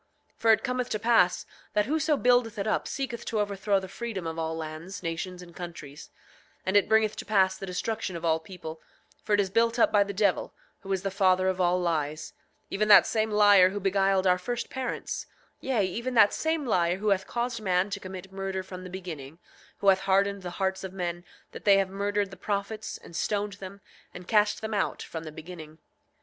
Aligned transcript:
8:25 0.31 0.39
For 0.39 0.51
it 0.51 0.63
cometh 0.63 0.89
to 0.89 0.97
pass 0.99 1.45
that 1.73 1.85
whoso 1.85 2.17
buildeth 2.17 2.57
it 2.57 2.65
up 2.65 2.87
seeketh 2.87 3.23
to 3.25 3.39
overthrow 3.39 3.79
the 3.79 3.87
freedom 3.87 4.25
of 4.25 4.39
all 4.39 4.57
lands, 4.57 5.03
nations, 5.03 5.43
and 5.43 5.55
countries; 5.55 6.09
and 6.65 6.75
it 6.75 6.89
bringeth 6.89 7.15
to 7.17 7.23
pass 7.23 7.55
the 7.55 7.67
destruction 7.67 8.15
of 8.15 8.25
all 8.25 8.39
people, 8.39 8.81
for 9.21 9.35
it 9.35 9.39
is 9.39 9.51
built 9.51 9.77
up 9.77 9.91
by 9.91 10.03
the 10.03 10.11
devil, 10.11 10.55
who 10.79 10.91
is 10.91 11.03
the 11.03 11.11
father 11.11 11.47
of 11.47 11.61
all 11.61 11.79
lies; 11.79 12.33
even 12.71 12.87
that 12.87 13.05
same 13.05 13.29
liar 13.29 13.69
who 13.69 13.79
beguiled 13.79 14.25
our 14.25 14.39
first 14.39 14.71
parents, 14.71 15.27
yea, 15.59 15.85
even 15.85 16.15
that 16.15 16.33
same 16.33 16.65
liar 16.65 16.97
who 16.97 17.09
hath 17.09 17.27
caused 17.27 17.61
man 17.61 17.91
to 17.91 17.99
commit 17.99 18.31
murder 18.31 18.63
from 18.63 18.83
the 18.83 18.89
beginning; 18.89 19.37
who 19.81 19.89
hath 19.89 19.99
hardened 19.99 20.41
the 20.41 20.49
hearts 20.57 20.83
of 20.83 20.93
men 20.93 21.23
that 21.51 21.63
they 21.63 21.77
have 21.77 21.91
murdered 21.91 22.31
the 22.31 22.35
prophets, 22.35 22.97
and 22.97 23.15
stoned 23.15 23.53
them, 23.59 23.81
and 24.15 24.27
cast 24.27 24.61
them 24.61 24.73
out 24.73 25.03
from 25.03 25.25
the 25.25 25.31
beginning. 25.31 25.77